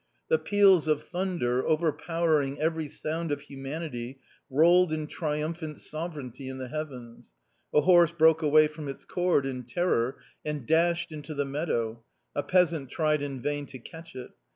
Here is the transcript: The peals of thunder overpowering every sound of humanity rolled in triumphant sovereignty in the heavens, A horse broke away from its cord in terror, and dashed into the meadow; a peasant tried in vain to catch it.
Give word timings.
The 0.29 0.39
peals 0.39 0.87
of 0.87 1.03
thunder 1.03 1.63
overpowering 1.63 2.59
every 2.59 2.87
sound 2.89 3.31
of 3.31 3.41
humanity 3.41 4.19
rolled 4.49 4.91
in 4.91 5.05
triumphant 5.05 5.79
sovereignty 5.79 6.49
in 6.49 6.57
the 6.57 6.69
heavens, 6.69 7.33
A 7.71 7.81
horse 7.81 8.11
broke 8.11 8.41
away 8.41 8.67
from 8.67 8.87
its 8.87 9.05
cord 9.05 9.45
in 9.45 9.61
terror, 9.61 10.17
and 10.43 10.65
dashed 10.65 11.11
into 11.11 11.35
the 11.35 11.45
meadow; 11.45 12.03
a 12.33 12.41
peasant 12.41 12.89
tried 12.89 13.21
in 13.21 13.43
vain 13.43 13.67
to 13.67 13.77
catch 13.77 14.15
it. 14.15 14.31